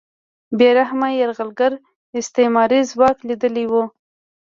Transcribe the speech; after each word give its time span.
بې 0.57 0.69
رحمه 0.77 1.09
یرغلګر 1.19 1.73
استعماري 2.19 2.81
ځواک 2.91 3.17
لیدلی 3.27 3.65
و 3.71 3.73